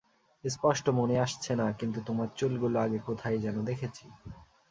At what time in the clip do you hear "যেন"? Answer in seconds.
3.37-3.57